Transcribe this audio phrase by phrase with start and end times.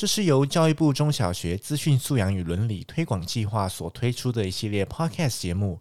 [0.00, 5.78] 这是由教育部中小学资讯素养与伦理推广计划所推出的一系列 Podcast 节目。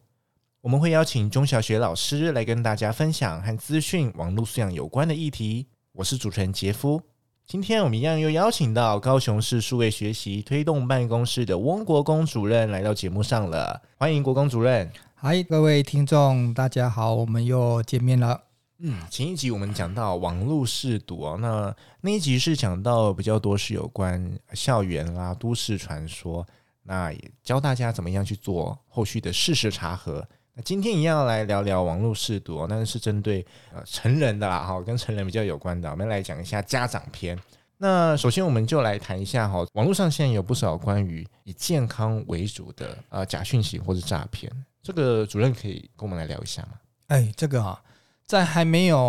[0.59, 5.68] 我们会邀请中小学老师来跟大家分享和资讯网络素养有关的议题。
[5.94, 7.02] 我是主持人杰夫。
[7.48, 14.92] 今天我们一样又邀请到高雄市数位学习推动办公室的翁国公主任来到节目上了，欢迎国公主任。
[15.16, 18.48] 嗨，各位听众，大家好，我们又见面了。
[18.82, 26.48] 嗯，前一集我们讲到网络识读哦，那那一集是讲到比较多是有关校园啦、都市传说，
[26.84, 30.26] 那也教大家怎么样去做后续的事实查核。
[30.53, 37.38] 那今天一样来聊聊网络识读，那是针对呃成人的啦，哈，跟成人比较有关的，我们来讲一下家长篇。
[37.78, 44.50] 那首先我们就来谈一下哈，网络上现在有不少关于以健康为主的呃假讯息或者诈骗，
[44.81, 46.70] 这个主任可以跟我们来聊一下吗？
[47.08, 47.81] 哎，这个啊，
[48.30, 49.02] 在还没有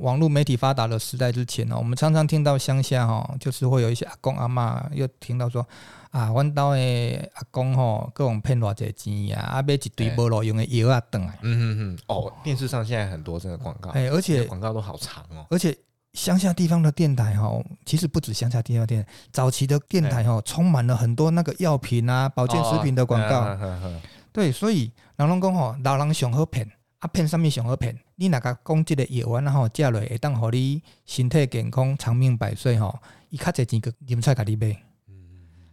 [0.00, 5.66] 网络媒体发达的时代之前呢，我们常常听到乡下哈，就是会有一些阿公阿嬷又听到说。
[6.12, 11.38] 啊，阮兜的阿公吼，各种骗偌济钱啊，啊买一堆无路用的药啊，等来。
[11.40, 11.98] 嗯嗯嗯。
[12.06, 15.46] 哦，电视上现在很多这个广告，哎，而且广告都好长哦。
[15.48, 15.74] 而且
[16.12, 17.50] 乡下地方的电台哈，
[17.86, 23.40] 其实不止乡下地方电台，早期的电台哈，充满了很多那个药品啊、保健食品的广告。
[23.40, 24.00] 哦、
[24.32, 26.70] 对，所以人拢讲吼，老人上好骗，
[27.02, 27.98] 啊骗什物上好骗。
[28.14, 32.96] 你那个讲这个药丸吼，食落会当互你身体健康、长命百岁吼，
[33.28, 34.80] 伊较侪钱个啉出来给你买。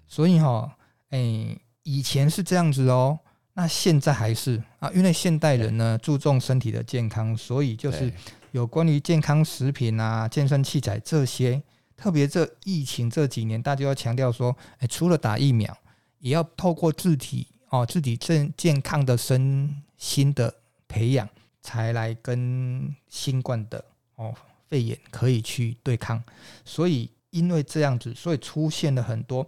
[0.07, 0.71] 所以吼，
[1.11, 3.19] 诶，以前是这样子哦，
[3.53, 8.11] 那现在还是啊，因为现代人呢注重身体的健康，所以就是
[8.51, 11.61] 有关于健康食品啊、健身器材这些，
[11.95, 15.77] 特别这疫情这几年，大家要强调说，诶，除了打疫苗，
[16.17, 20.51] 也要透过自体哦，自己正健康的身心的
[20.89, 21.29] 培养，
[21.61, 23.81] 才来跟新冠的
[24.15, 24.35] 哦
[24.67, 26.21] 肺炎可以去对抗。
[26.65, 29.47] 所以因为这样子，所以出现了很多。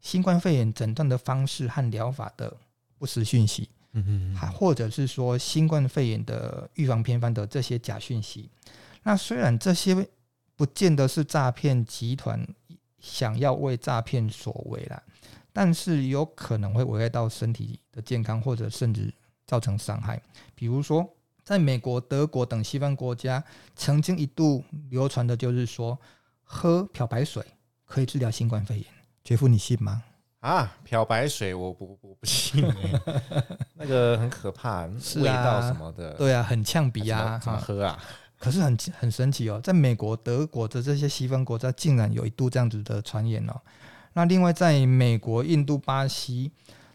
[0.00, 2.52] 新冠肺炎诊断的方式和疗法的
[2.98, 8.50] 不实讯息，嗯哼，或者是说新冠肺炎的预防偏方的这些假讯息，
[9.04, 9.94] 那虽然这些
[10.56, 12.44] 不见得是诈骗集团
[12.98, 15.00] 想要为诈骗所为啦，
[15.52, 19.14] 但是有可能会危害到身体的健康，或者甚至
[19.52, 20.18] 造成伤害。
[20.54, 21.06] 比如说，
[21.44, 23.44] 在美国、德国等西方国家，
[23.76, 25.98] 曾经一度流传的就是说，
[26.42, 27.44] 喝漂白水
[27.84, 28.86] 可以治疗新冠肺炎。
[29.22, 30.02] 杰夫，你信吗？
[30.40, 32.64] 啊，漂白水我不我不信，
[33.76, 34.86] 那个很可怕，
[35.16, 38.02] 味道什么的，对啊，很呛鼻啊，怎么喝啊？
[38.38, 43.60] 可是很很神奇哦，在美国、德国的这些西方国家，竟然有一度这样子的传言哦。
[44.14, 46.50] 那另外，在美国、印度、巴西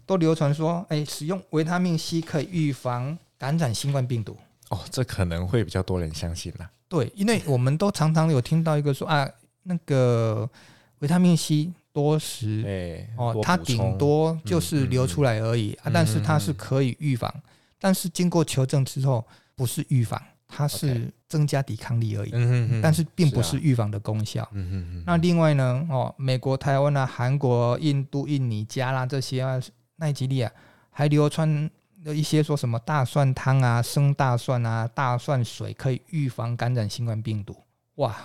[0.08, 4.36] 都流传说，哎，使用维他命 C 可以预防感染新冠病毒。
[4.70, 6.68] 哦，这可能会比较多人相信啦。
[6.90, 9.30] 对，因为我们都常常有听到一个说啊，
[9.62, 10.50] 那个
[10.98, 11.72] 维他命 C。
[11.94, 19.26] 多时，欸、哦，它顶多就是流出来而已，嗯嗯嗯、啊，但是它是可以预防，嗯嗯、但是经过求证之后，
[19.56, 24.48] 不是预防，它是增加抵抗力而已，嗯嗯、但是并不是预防的功效。
[24.52, 29.60] 嗯嗯嗯、那另外呢，哦，美国、台湾啊、韩国、印度、印尼、加拉这些啊，
[29.98, 30.52] 奈及利亚
[30.90, 31.70] 还流传
[32.04, 37.56] 了一些说什么大蒜汤啊、生大蒜啊、大蒜水可以预防感染新冠病毒。
[37.96, 38.16] 哇，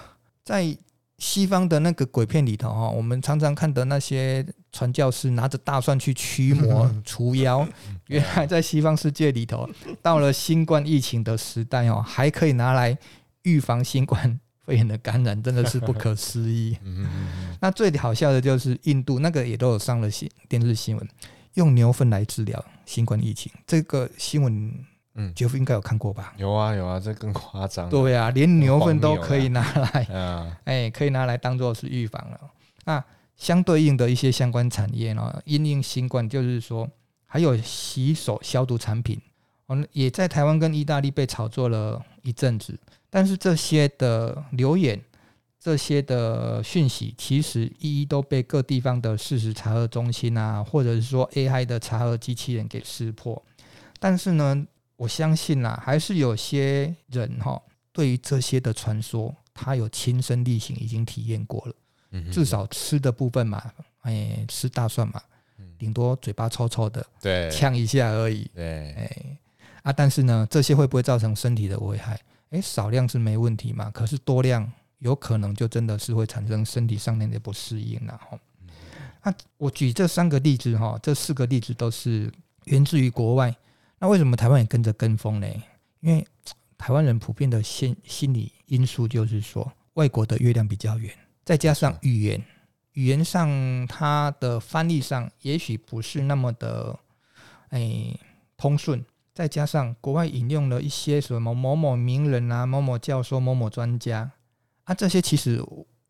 [0.44, 0.76] 在
[1.18, 7.66] 西方的那个鬼片里头哈，我们常常看的那些传教士拿着大蒜去驱魔除妖，
[8.08, 9.68] 原来在西方世界里头，
[10.02, 12.96] 到了新冠疫情的时代哦，还可以拿来
[13.42, 16.76] 预防新冠肺炎的感染，真的是不可思议。
[17.60, 21.08] 那最好笑的就是印度那个也都有上了新电视新闻，
[21.54, 24.84] 用牛粪来治疗新冠疫情，这个新闻。
[25.14, 26.32] 嗯，杰夫应该有看过吧？
[26.38, 27.86] 有啊有啊，这更夸张。
[27.90, 32.40] 对啊，连牛粪都可以拿来， 哎，可以拿来当做是预防了。
[32.86, 33.04] 那
[33.36, 36.88] 相对应的一些相关产业呢，因应新冠，就是说
[37.26, 39.20] 还有洗手消毒产品，
[39.66, 42.80] 哦，也在台湾跟意大利被炒作了一阵子。
[43.10, 44.98] 但是这些的留言，
[45.62, 53.40] 这些的讯息，其实一一都被各地方的事实查核中心啊，或者是说 AI 的查核机器人给识破。
[54.00, 54.66] 但是呢，
[54.96, 57.62] 我相信呐，还是有些人哈，
[57.92, 61.74] 对于这些的传说，他有亲身力行，已经体验过了。
[62.32, 63.62] 至少吃的部分嘛，
[64.00, 65.22] 哎，吃大蒜嘛，
[65.78, 69.38] 顶多嘴巴臭臭的，对，呛一下而已，对，哎，
[69.84, 72.20] 啊，但是呢，这些会不会造成身体的危害？
[72.50, 74.70] 哎，少量是没问题嘛，可是多量
[75.02, 78.38] 有可能就真的是会产生身体上面的不适应了哈。
[79.24, 82.32] 那我举这三个例子哈，这四个例子都是
[82.64, 83.54] 源自于国外。
[83.98, 85.46] 那为什么台湾也跟着跟风呢？
[86.00, 86.24] 因为
[86.78, 91.12] 台湾人普遍的心心理因素就是说，外国的月亮比较圆，
[91.44, 92.40] 再加上语言，
[92.92, 96.96] 语言上它的翻译上也许不是那么的
[97.70, 98.16] 哎
[98.56, 99.04] 通顺，
[99.34, 104.30] 再加上国外引用了一些什么某某名人啊、某某教授、某某专家
[104.92, 105.64] 啊，这些其实。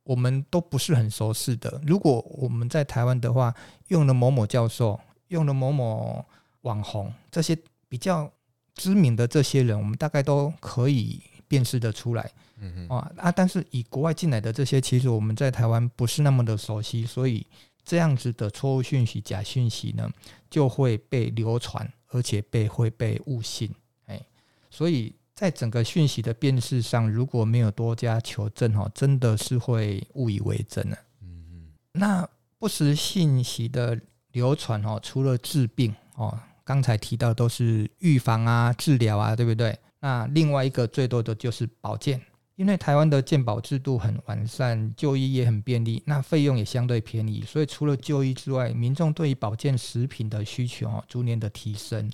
[0.04, 1.80] 我们都不是很熟悉的。
[1.86, 3.54] 如果我们在台湾的话，
[3.86, 4.98] 用了某某教授，
[5.28, 6.26] 用了某某
[6.62, 7.56] 网红，这些
[7.88, 8.28] 比较
[8.74, 12.28] 知名的这些人，我们大概都可以辨识得出来。
[12.58, 13.30] 嗯啊！
[13.30, 17.46] 但是以国外进来的这些，其实我们在台湾不是那么的熟悉，所以
[17.84, 20.10] 这样子的错误讯息、假讯息呢，
[20.50, 23.72] 就会被流传，而且被会被误信。
[24.06, 24.20] 哎，
[24.68, 25.14] 所以。
[25.34, 30.96] 在整个讯息的辨识上，如果没有多加求证，哈，真的是会误以为真的。
[31.22, 31.72] 嗯嗯。
[31.92, 33.98] 那不实信息的
[34.32, 39.76] 流传，哦，除了治病，哦，刚才提到都是预防啊、治疗啊，对不对？
[40.00, 42.20] 那另外一个最多的就是保健，
[42.62, 52.08] 因为台湾的健保制度很完善，就医也很便利，那费用也相对便宜，所以除了就医之外，民众对于保健食品的需求，哦，逐年的提升。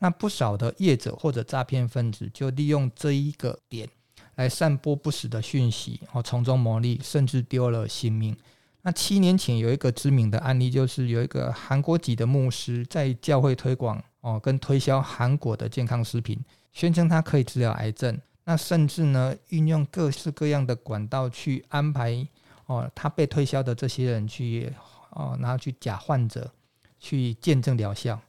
[0.00, 3.88] 那不少的业者或者诈骗分子就利用这一个点
[4.34, 8.36] 来散播不实的讯息，哦，从中牟利，甚至丢了性命。
[8.82, 16.38] 那七年前有一个知名的案例，就是有一个韩国籍的牧师在教会推广哦，跟推销韩国的健康食品，
[16.74, 18.20] 宣称它可以治疗癌症。
[18.44, 22.26] 那甚至呢，运用各式各样的管道去安排
[22.66, 24.72] 哦，他被推销的这些人去
[25.10, 26.50] 哦，拿去假患者
[26.98, 28.20] 去见证疗效。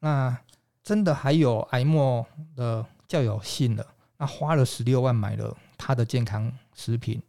[0.00, 0.36] 那
[0.82, 2.26] 真的还有癌末
[2.56, 3.86] 的较有幸了，
[4.16, 7.22] 那花了十六万买了他的健康食品。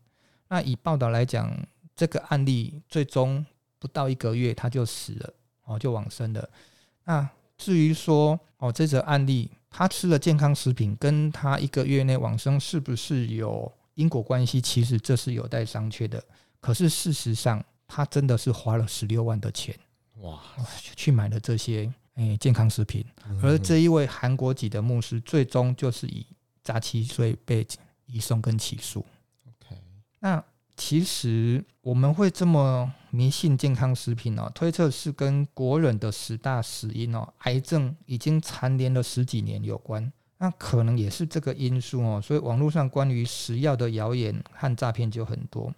[0.48, 1.56] 那以报道来讲，
[1.96, 3.46] 这个案例最终
[3.78, 5.34] 不到一个月他就死了，
[5.66, 6.50] 哦，就往生了。
[7.04, 7.30] 那
[7.64, 14.60] 至于说哦，这则案例他吃了健康食品，跟他一个月内往生是不是有因果关系？
[14.60, 16.22] 其实这是有待商榷的。
[16.60, 19.74] 可是事实上，他真的是花了十六万的钱，
[20.18, 20.42] 哇，
[20.96, 21.90] 去买了这些。
[22.16, 23.04] 诶，健康食品，
[23.42, 26.24] 而这一位韩国籍的牧师，最终就是以
[26.64, 27.66] 诈欺罪被
[28.06, 29.04] 移送跟起诉。
[29.48, 29.76] OK，
[30.20, 30.44] 那
[30.78, 40.12] 其实我们会这么迷信健康食品哦，推测是跟国人的十大死因哦，癌症已经蝉联了十几年有关。
[40.40, 45.72] 那可能也是这个因素哦，所以网络上关于食药的谣言和诈骗就很多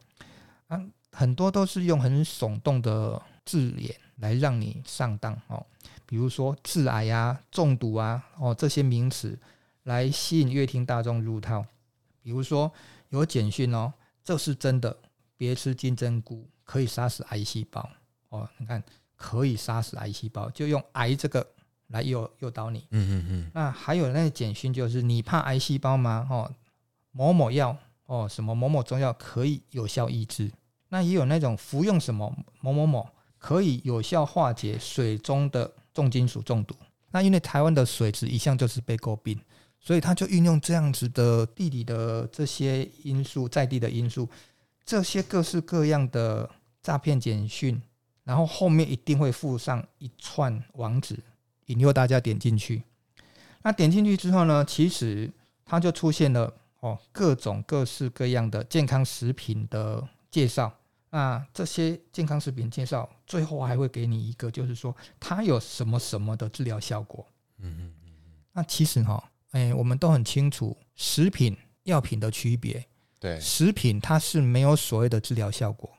[0.70, 5.66] 啊，很多都是用很耸动的字眼来让你上当哦。
[6.06, 9.38] 比如说致癌啊、中毒啊，哦，这些名词
[9.84, 11.66] 来吸引阅听大众入套。
[12.24, 12.72] 比如说
[13.10, 13.92] 有简讯哦，
[14.24, 14.98] 这是真的，
[15.36, 17.90] 别吃金针菇可以杀死癌细胞
[18.28, 18.50] 哦。
[18.58, 18.84] 你看
[19.16, 21.48] 可以杀死癌细胞，就用癌这个
[21.88, 22.86] 来诱诱导你。
[22.92, 23.52] 嗯嗯嗯。
[23.54, 26.28] 那还有那个简讯就是你怕癌细胞吗？
[26.30, 26.52] 哦，
[27.12, 27.78] 某某药
[28.08, 30.52] 哦，什么某某中药可以有效抑制。
[30.90, 33.08] 那也有那种服用什么某某某
[33.38, 35.72] 可以有效化解水中的。
[35.96, 36.76] 重金属中毒，
[37.12, 39.40] 那因为台湾的水质一向就是被诟病，
[39.80, 44.28] 所以他就运用这样子的地理的这些因素，在地的因素，
[44.86, 46.50] 这些各式各样的
[46.82, 47.82] 诈骗简讯，
[48.24, 51.18] 然后后面一定会附上一串网址，
[51.66, 52.84] 引诱大家点进去。
[53.64, 55.32] 那点进去之后呢，其实
[55.66, 60.72] 它就出现了哦，各种各式各样的健康食品的介绍。
[61.10, 67.26] 那这些健康食品介绍，最后还会给你一个，就是说它有什么什么的治疗效果。
[67.58, 68.12] 嗯嗯嗯。
[68.52, 72.86] 那其实哈，哎，我们都很清楚食品药品的区别。
[73.20, 75.90] 对，食品它是没有所谓的治疗效果。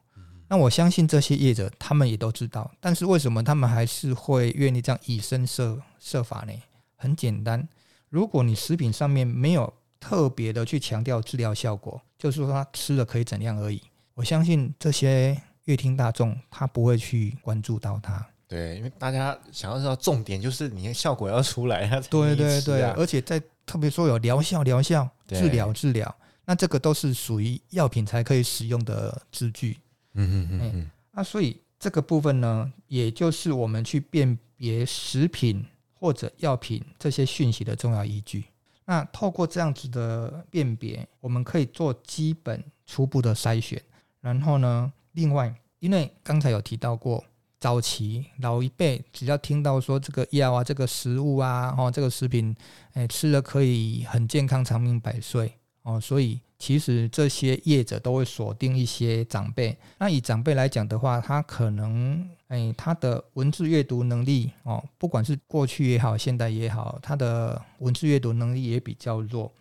[0.49, 6.53] 那我相信这些业者他们也都知道，但是为什么他们还是会愿意这样以身设设法呢？
[6.95, 7.69] 很简单，
[8.09, 13.83] 如果你食品上面没有特别的去强调治疗效果，就是说它吃了可以怎样而已。
[14.15, 18.25] 我相信这些乐听大众，他不会去关注到它。
[18.47, 22.01] 对，因为大家想要知道重点就是你的效果要出来啊。
[22.09, 29.77] 对对对，而且在特别说有疗效、疗效、治疗、治疗，那这个都是属于药品才可以使用的字句。
[30.15, 30.91] 嗯嗯嗯嗯。
[31.13, 38.45] 那所以这个部分呢，也就是我们去辨别食品或者药品这些讯息的重要依据。
[38.85, 43.83] 那透过这样子的辨别，我们可以做基本初步的筛选。
[44.21, 47.25] 然后呢，另外，因为刚才有提到过，
[47.59, 52.55] 早期老一辈只要听到说这个药啊、这个食物啊、哦这个食品，
[52.93, 55.53] 哎吃了可以很健康、长命百岁
[55.87, 59.79] 哦，所以其实这些业者都会锁定一些长辈。
[59.99, 69.53] 那以长辈来讲的话，他可能哎他的文字阅读能力哦，不管是过去也好、现代也好，他的文字阅读能力也比较弱。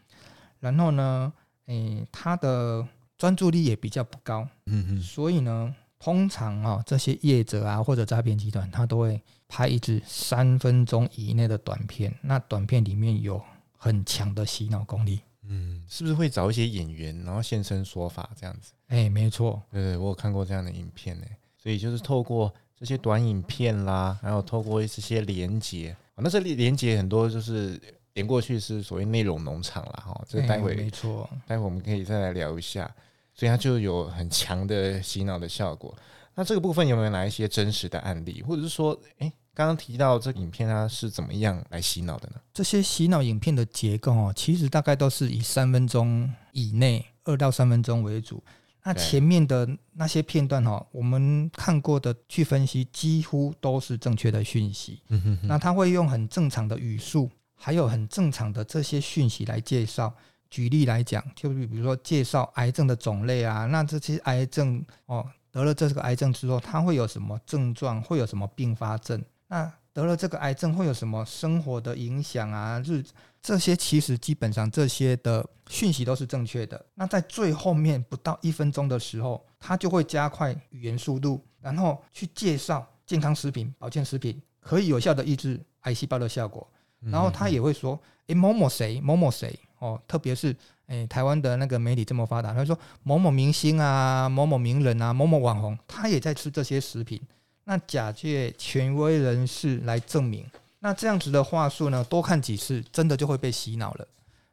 [0.59, 1.31] 然后呢，
[1.67, 4.47] 哎他的专注力也比较不高。
[4.65, 5.75] 嗯嗯，所以呢。
[5.97, 12.13] 通常啊，这些业者啊，或者诈骗集团，他都会拍一支三分钟以内的短片。
[12.21, 13.41] 那短片里面有
[13.75, 15.21] 很强的洗脑功力。
[15.47, 18.73] 嗯，是不是会找一些演员，然后现身说法这样子？
[18.87, 21.25] 哎、欸，没错，对对，我有看过这样的影片呢。
[21.57, 27.79] 所以就是透过这些短影片啦，然后透过这些连接，那这里连接很多就是
[28.13, 30.25] 连过去是所谓内容农场啦哈。
[30.27, 32.93] 这个待会、欸、没错，待会我们可以再来聊一下。
[33.37, 35.93] 所以它就有很强的洗脑的效果。
[36.35, 42.35] 那这个部分有没有哪一些真实的案例，或者是说，诶，刚刚提到这个影片它是怎么样来洗脑的呢？
[42.53, 48.43] 这些洗脑影片的结构哦，其实大概都是以三分钟以内，二到三分钟为主。
[48.83, 55.01] 那前面的那些片段哈，我们看过的去分析，几乎都是正确的讯息。
[55.07, 55.47] 嗯哼哼。
[55.47, 60.13] 那他会用很正常的语速，还有很正常的这些讯息来介绍。
[60.51, 69.21] 举例来讲，就比如说介绍癌症的种类啊，那这些癌症哦，得了这个癌症之后，它会有什么症状，会有什么并发症？
[69.47, 72.81] 那得了这个癌症会有什么生活的影响啊？
[72.85, 73.03] 日
[73.41, 76.83] 这些其实基本上这些的讯息都是正确的。
[76.95, 86.67] 那在最后面不到一分钟的时候，他就会加快语言速度，然后去介绍健康食品、保健食品可以有效的抑制癌细胞的效果，
[86.99, 87.97] 然后他也会说，
[88.27, 89.57] 诶，某某谁，某某谁。
[89.79, 90.47] 哦，特别是
[90.87, 97.21] 诶、欸，台湾的那个媒体这么发达，他说某某明星啊、某某名人啊、某某网红，他也在吃这些食品。
[97.65, 100.45] 那假借权威人士来证明，
[100.79, 104.07] 那这样子的话术呢，多看几次，真的就会被洗脑了。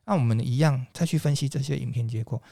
[0.04, 2.42] 那我们一样再去分析这些影片结果，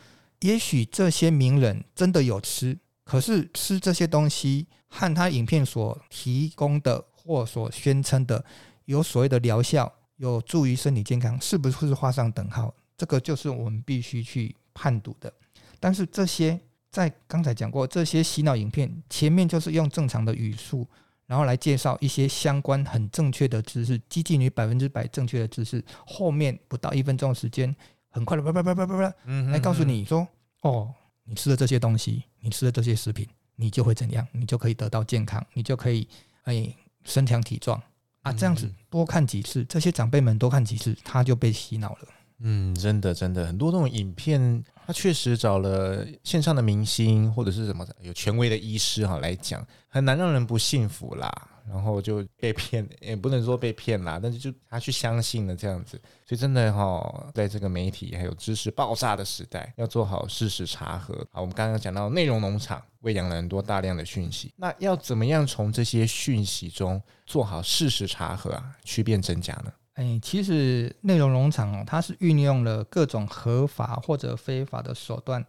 [0.40, 8.44] 也许这些名人真的有吃，可是吃这些东西和他影片所提供的或所宣称的
[8.84, 9.92] 有所谓的疗效。
[10.16, 12.74] 有助于身体健康，是不是画上等号？
[12.94, 15.32] 这个就是我们必须去判读的。
[15.80, 20.86] 但是这些在刚才讲过，这些洗脑影片前面就是用正常的语速，
[21.26, 25.84] 然后来介绍一些相关很正确的知识，接近于百分之百正确的知识。
[26.04, 27.74] 后面不到一分钟的时间，
[28.08, 29.14] 很快的叭叭叭叭叭叭，
[29.50, 30.26] 来告诉你说：
[30.62, 30.92] 哦，
[31.24, 34.26] 你吃了这些东西，你吃了这些食品，你就会怎样？
[34.32, 36.08] 你就可以得到健康，你就可以
[36.42, 37.80] 哎身强体壮。
[38.22, 42.08] 啊，这样子多看几次，这些长辈们多看几次，他就被洗脑了。
[42.40, 51.30] 嗯，真的真的，很多这种影片，他确实找了线上的明星或者是什么有权威的医师哈来讲，很难让人不信服啦。
[51.68, 55.90] 然后就被骗，也不能说被骗啦，但是就他去相信了这样子，
[56.26, 61.14] 所以真的哈，在这个媒体还有知识爆炸的时代，要做好事实查核。
[61.30, 69.70] 好，我们刚刚讲到内容农场喂养了很多大量的讯息，那要怎么样从这些讯息中做好事实查核啊，区辨真假呢？
[70.00, 75.44] 哎，其实内容农场哦，它是运用了各种合法或者非法的手段，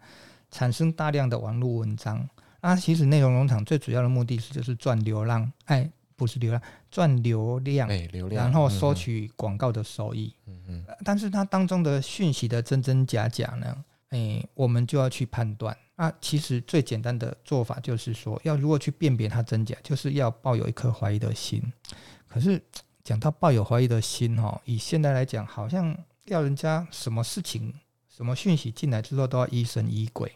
[0.51, 2.27] 产生大量的网络文章。
[2.60, 5.89] 那其实内容农场最主要的目的是就是赚流量，哎。
[6.13, 10.31] 不是流量，赚流量，流量，然后收取广告的收益。
[10.46, 13.84] 嗯嗯，但是它当中的讯息的真真假假呢？
[14.10, 15.75] 诶，我们就要去判断。
[15.96, 21.60] 那其实最简单的做法就是说，要如何去辨别它真假，就是要抱有一颗怀疑的心。
[22.27, 22.62] 可是
[23.03, 27.74] 讲到抱有怀疑的心，哈，以现在来讲，好像要人家什么事情、
[28.10, 30.31] 什么讯息进来之后都要疑神疑鬼，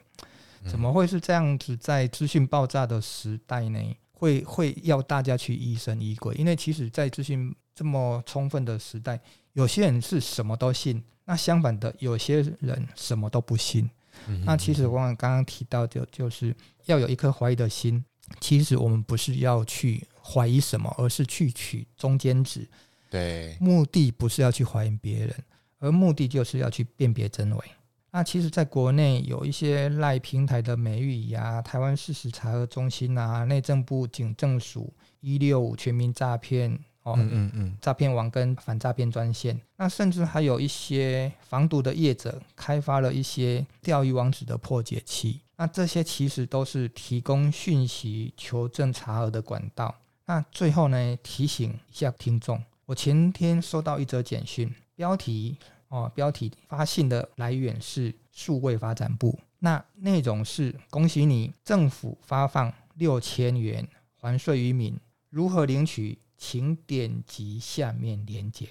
[0.67, 1.77] 怎么会是这样子？
[1.77, 3.79] 在资讯爆炸的时代呢？
[4.17, 9.19] 会会要大家去疑神疑鬼，因为其实，在资讯这么充分的时代，
[9.51, 13.89] 有些人是什么都信，那相反的，有些人什么都不信。
[14.27, 16.55] 嗯、那其实我刚刚提到就，就是
[16.85, 18.03] 要有一颗怀疑的心。
[18.39, 22.67] 其实我们不是要去怀疑什么，而是去取中间值。
[23.11, 25.35] 对，目的不是要去怀疑别人，
[25.79, 27.63] 而目的就是要去辨别真伪。
[28.11, 36.71] 那其实，在国内有一些赖平台的美语呀、啊，台湾事实查核中心啊，内政部警政署一六五全民诈骗
[37.03, 49.93] 哦，嗯嗯嗯，诈骗网跟反诈骗专线，那甚至还有一些防毒的业者开发了一些钓鱼网址的破解器，那这些其实都是提供讯息求证查核的管道。
[50.25, 55.57] 那最后呢，提醒一下听众，我前天收到一则简讯，标题。
[55.89, 63.87] 哦，标题发信的来源是数位发展部，那内容是恭喜你，政府发放六千元
[64.19, 64.99] 还税于民。
[65.29, 66.17] 如何领取？
[66.37, 68.67] 请点击下面链接。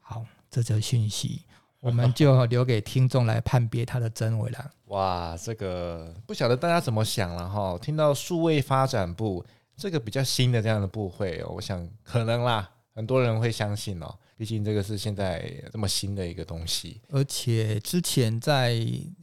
[0.00, 1.42] 好，这则讯息
[1.80, 4.70] 我们就留给听众来判别它的真伪了。
[4.86, 7.76] 哇，这个不晓得大家怎么想了哈？
[7.78, 9.44] 听到数位发展部
[9.80, 14.14] 这个比较新的这样的部会，我想可能啦，很多人会相信哦。
[14.36, 18.78] 毕竟这个是现在这么新的一个东西，而且之前在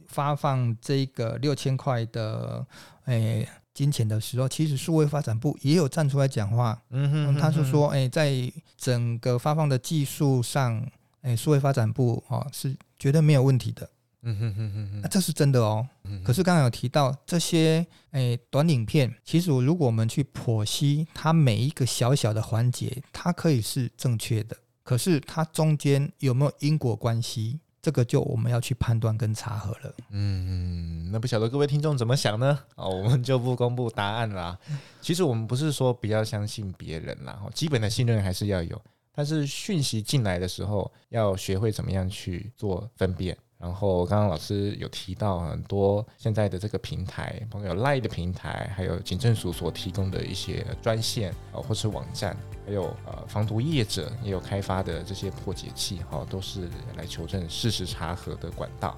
[0.08, 2.66] 发放这个六千块的
[3.04, 8.32] 诶金钱的时候，其实数位发展部也有站出来讲话，嗯哼，他是说，诶，在
[8.76, 10.84] 整个发放的技术上，
[11.22, 13.88] 诶，数位发展部哦是绝对没有问题的，
[14.22, 15.86] 嗯哼哼哼哼，那这是真的哦。
[16.24, 24.56] 可是刚刚有提到这些诶短影片，其实如果我们去剖析它每一个小小的环节，它可以是正确的。
[24.82, 27.60] 可是它中间有没有因果关系？
[27.80, 29.94] 这个就我们要去判断跟查核了。
[30.10, 32.58] 嗯，那不晓得各位听众怎么想呢？
[32.74, 34.58] 哦，我们就不公布答案啦。
[35.00, 38.82] 其实我们不是说不要相信别人啦，基本的信任还是要有。
[39.14, 43.36] 但是讯息进来的时候，要学会怎么样去做分辨。
[43.58, 58.96] 然后刚刚老师有提到很多现在的这个平台，包括有赖的平台，还有警政署所提供的一些专线啊，或是网站，还有呃防毒业者也有开发的这些破解器，哈，都是来求证事实查核的管道。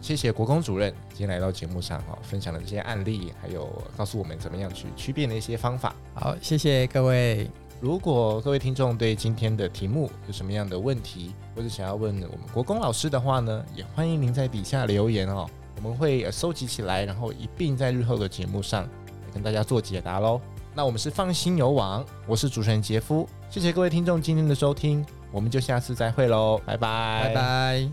[0.00, 5.96] 谢谢国公主任今天来到节目上哈，分享的这些案例，还有告诉我们怎么样去区辨的一些方法。
[6.14, 7.50] 好，谢谢各位。
[7.78, 20.40] 如果各位听众对今天的题目有什么样的问题，或者想要问我们国公老师的话呢，也欢迎您在底下留言哦，我们会收集起来，然后一并在日后的节目上来跟大家做解答喽。
[20.74, 27.90] 那我们是放心游网，我是主持人杰夫，谢谢各位听众今天的收听，我们就下次再会喽，拜拜，拜拜。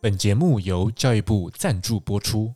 [0.00, 2.52] 本节目由教育部赞助播出。